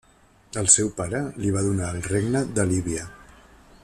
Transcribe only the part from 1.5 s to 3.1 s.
va donar el regne de Líbia.